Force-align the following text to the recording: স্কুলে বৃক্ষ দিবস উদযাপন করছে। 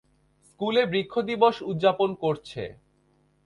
স্কুলে 0.45 0.83
বৃক্ষ 0.85 1.13
দিবস 1.29 1.55
উদযাপন 1.63 2.09
করছে। 2.15 2.63